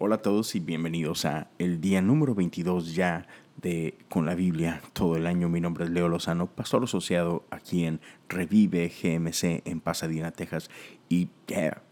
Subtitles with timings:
[0.00, 4.80] Hola a todos y bienvenidos a el día número 22 ya de Con la Biblia
[4.92, 5.48] todo el año.
[5.48, 10.70] Mi nombre es Leo Lozano, pastor asociado aquí en Revive GMC en Pasadena, Texas.
[11.08, 11.30] Y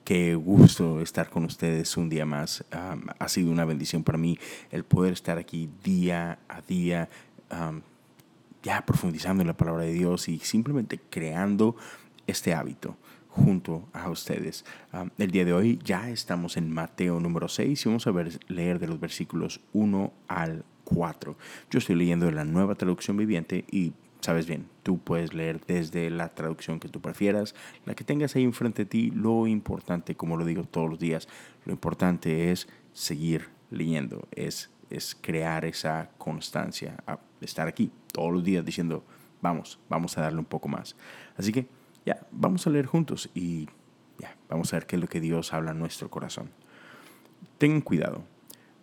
[0.04, 2.64] qué, gusto estar con ustedes un día más.
[2.70, 4.38] ha sido una bendición para mí
[4.70, 7.08] el poder estar aquí día a día,
[8.62, 11.74] ya profundizando en la palabra de Dios y simplemente creando
[12.28, 12.96] este hábito
[13.36, 14.64] junto a ustedes.
[15.18, 18.78] el día de hoy ya estamos en Mateo número 6 y vamos a ver, leer
[18.78, 21.36] de los versículos 1 al 4.
[21.70, 26.30] Yo estoy leyendo la nueva traducción viviente y sabes bien, tú puedes leer desde la
[26.30, 29.10] traducción que tú prefieras, la que tengas ahí enfrente de ti.
[29.14, 31.28] Lo importante, como lo digo todos los días,
[31.66, 36.96] lo importante es seguir leyendo, es, es crear esa constancia,
[37.42, 39.04] estar aquí todos los días diciendo,
[39.42, 40.96] vamos, vamos a darle un poco más.
[41.36, 41.66] Así que
[42.06, 43.66] ya, vamos a leer juntos y
[44.18, 46.50] ya, vamos a ver qué es lo que Dios habla en nuestro corazón.
[47.58, 48.24] Tengan cuidado,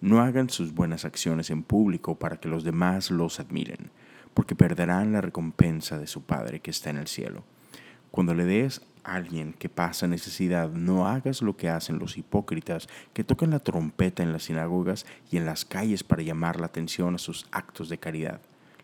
[0.01, 3.91] no hagan sus buenas acciones en público para que los demás los admiren,
[4.33, 7.45] porque perderán la recompensa de su Padre que está en el cielo.
[8.11, 12.89] Cuando le des a alguien que pasa necesidad, no hagas lo que hacen los hipócritas
[13.13, 17.15] que tocan la trompeta en las sinagogas y en las calles para llamar la atención
[17.15, 18.41] a sus actos de caridad.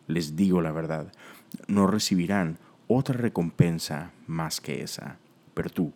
[0.07, 1.11] Les digo la verdad,
[1.67, 2.57] no recibirán
[2.89, 5.19] otra recompensa más que esa.
[5.53, 5.93] Pero tú,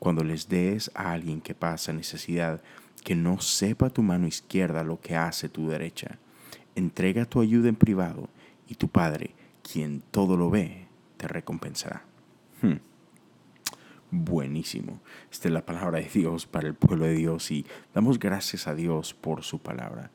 [0.00, 2.60] cuando les des a alguien que pasa necesidad,
[3.04, 6.18] que no sepa tu mano izquierda lo que hace tu derecha,
[6.74, 8.28] entrega tu ayuda en privado
[8.68, 12.04] y tu Padre, quien todo lo ve, te recompensará.
[12.60, 12.78] Hmm.
[14.10, 15.00] Buenísimo.
[15.30, 18.74] Esta es la palabra de Dios para el pueblo de Dios y damos gracias a
[18.74, 20.10] Dios por su palabra.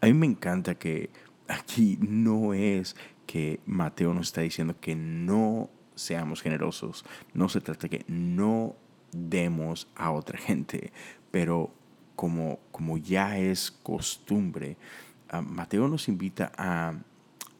[0.00, 1.10] A mí me encanta que
[1.48, 7.04] aquí no es que Mateo nos está diciendo que no seamos generosos,
[7.34, 8.76] no se trata que no
[9.12, 10.92] demos a otra gente,
[11.30, 11.72] pero
[12.16, 14.76] como, como ya es costumbre,
[15.28, 16.94] ah, Mateo nos invita a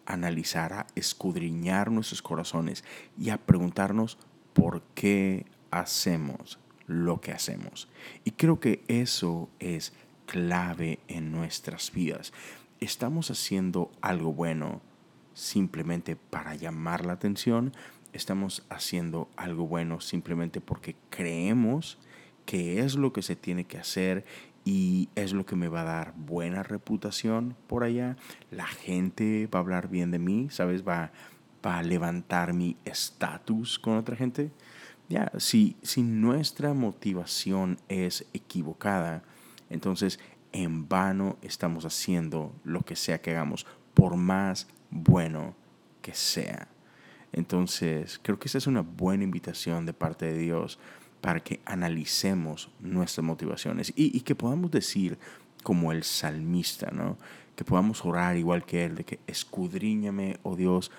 [0.07, 2.85] analizar, a escudriñar nuestros corazones
[3.19, 4.19] y a preguntarnos
[4.53, 7.89] por qué hacemos lo que hacemos.
[8.25, 9.93] Y creo que eso es
[10.27, 12.33] clave en nuestras vidas.
[12.83, 14.81] Estamos haciendo algo bueno
[15.35, 17.73] simplemente para llamar la atención,
[18.13, 22.01] estamos haciendo algo bueno simplemente porque creemos
[22.45, 24.25] que es lo que se tiene que hacer
[24.65, 28.17] y es lo que me va a dar buena reputación por allá.
[28.51, 30.83] La gente va a hablar bien de mí, ¿sabes?
[30.83, 31.13] Va,
[31.65, 34.51] va a levantar mi estatus con otra gente.
[35.09, 39.23] Ya, si, si nuestra motivación es equivocada,
[39.71, 40.19] entonces
[40.53, 45.55] en vano estamos haciendo lo que sea que hagamos, por más bueno
[46.03, 46.69] que sea.
[47.33, 50.79] Entonces, creo que esa es una buena invitación de parte de Dios
[51.21, 55.19] para que analicemos nuestras motivaciones y, que podamos decir
[55.63, 57.17] como el salmista, ¿no?
[57.57, 60.91] Que podamos orar igual que él, de que escudriñame, oh Dios,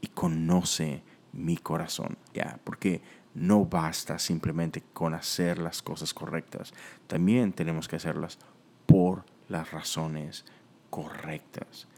[0.00, 1.02] y conoce
[1.32, 2.58] mi corazón, ¿ya?
[2.64, 3.02] Porque
[3.34, 6.72] no basta simplemente con hacer las cosas correctas,
[7.06, 8.38] también tenemos que hacerlas
[8.86, 10.44] por las razones
[10.90, 11.88] correctas.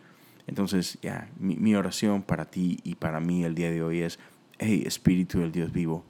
[0.46, 4.18] Entonces, ya, mi, oración para ti y para mí el día de hoy es,
[4.58, 6.04] hey, Espíritu del Dios vivo,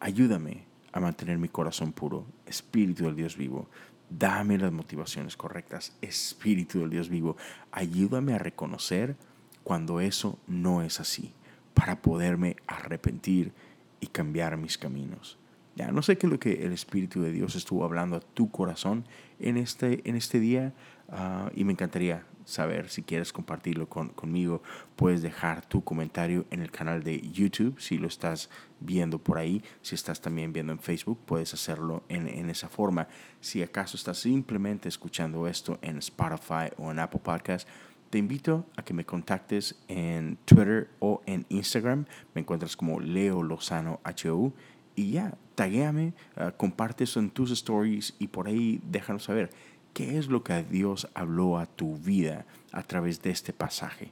[0.00, 2.26] ayúdame a mantener mi corazón puro.
[2.46, 3.68] Espíritu del Dios vivo,
[4.08, 5.96] dame las motivaciones correctas.
[6.00, 7.36] Espíritu del Dios vivo,
[7.72, 9.16] ayúdame a reconocer
[9.64, 11.32] cuando eso no es así,
[11.74, 13.52] para poderme arrepentir
[14.00, 15.38] y cambiar mis caminos.
[15.74, 18.50] Ya, no sé qué es lo que el Espíritu de Dios estuvo hablando a tu
[18.50, 19.04] corazón
[19.38, 20.74] en este, en este día
[21.08, 24.62] ah, y me encantaría saber si quieres compartirlo con, conmigo.
[24.96, 28.50] Puedes dejar tu comentario en el canal de YouTube si lo estás
[28.80, 29.62] viendo por ahí.
[29.80, 33.08] Si estás también viendo en Facebook, puedes hacerlo en, en esa forma.
[33.40, 37.68] Si acaso estás simplemente escuchando esto en Spotify o en Apple Podcast,
[38.10, 42.04] te invito a que me contactes en Twitter o en Instagram.
[42.34, 44.52] Me encuentras como Leo Lozano HU.
[44.94, 49.50] Y ya, taguéame, uh, comparte eso en tus stories y por ahí déjanos saber
[49.92, 54.10] ¿Qué es lo que Dios habló a tu vida a través de este pasaje?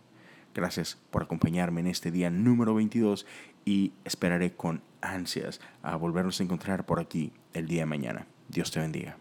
[0.54, 3.24] Gracias por acompañarme en este día número 22
[3.64, 8.26] y esperaré con ansias a volvernos a encontrar por aquí el día de mañana.
[8.48, 9.16] Dios te bendiga.